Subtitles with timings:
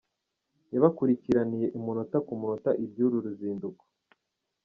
[0.73, 3.83] yabakurikiraniye umunota ku munota iby’uru ruzinduko